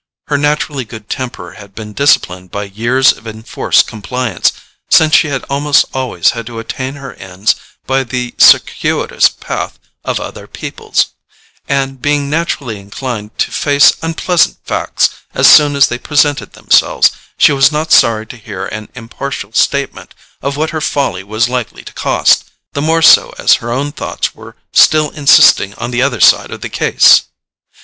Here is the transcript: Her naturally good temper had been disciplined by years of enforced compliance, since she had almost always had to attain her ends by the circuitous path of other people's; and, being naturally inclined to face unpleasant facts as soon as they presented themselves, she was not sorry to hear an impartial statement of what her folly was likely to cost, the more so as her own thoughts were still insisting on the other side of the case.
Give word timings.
Her 0.29 0.37
naturally 0.39 0.83
good 0.83 1.11
temper 1.11 1.51
had 1.59 1.75
been 1.75 1.93
disciplined 1.93 2.49
by 2.49 2.63
years 2.63 3.11
of 3.11 3.27
enforced 3.27 3.85
compliance, 3.85 4.51
since 4.89 5.13
she 5.13 5.27
had 5.27 5.43
almost 5.47 5.85
always 5.93 6.31
had 6.31 6.47
to 6.47 6.57
attain 6.57 6.95
her 6.95 7.13
ends 7.13 7.55
by 7.85 8.03
the 8.03 8.33
circuitous 8.39 9.29
path 9.29 9.77
of 10.03 10.19
other 10.19 10.47
people's; 10.47 11.09
and, 11.67 12.01
being 12.01 12.31
naturally 12.31 12.79
inclined 12.79 13.37
to 13.37 13.51
face 13.51 13.93
unpleasant 14.01 14.57
facts 14.65 15.11
as 15.35 15.45
soon 15.45 15.75
as 15.75 15.87
they 15.87 15.99
presented 15.99 16.53
themselves, 16.53 17.11
she 17.37 17.51
was 17.51 17.71
not 17.71 17.91
sorry 17.91 18.25
to 18.25 18.37
hear 18.37 18.65
an 18.65 18.89
impartial 18.95 19.53
statement 19.53 20.15
of 20.41 20.57
what 20.57 20.71
her 20.71 20.81
folly 20.81 21.23
was 21.23 21.47
likely 21.47 21.83
to 21.83 21.93
cost, 21.93 22.45
the 22.73 22.81
more 22.81 23.03
so 23.03 23.31
as 23.37 23.53
her 23.61 23.71
own 23.71 23.91
thoughts 23.91 24.33
were 24.33 24.55
still 24.73 25.11
insisting 25.11 25.75
on 25.75 25.91
the 25.91 26.01
other 26.01 26.19
side 26.19 26.49
of 26.49 26.61
the 26.61 26.69
case. 26.69 27.25